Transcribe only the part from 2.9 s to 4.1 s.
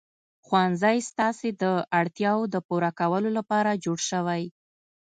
کولو لپاره جوړ